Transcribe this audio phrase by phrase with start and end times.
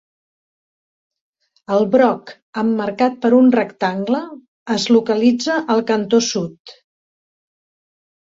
[1.75, 4.23] El broc, emmarcat per un rectangle,
[4.77, 6.75] es localitza al cantó sud.